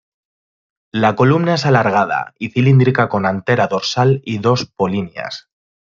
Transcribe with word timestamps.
La 0.91 1.15
columna 1.15 1.53
es 1.53 1.67
alargada 1.67 2.33
y 2.39 2.49
cilíndrica 2.49 3.07
con 3.07 3.27
antera 3.27 3.67
dorsal 3.67 4.23
y 4.25 4.39
dos 4.39 4.65
polinias. 4.65 5.51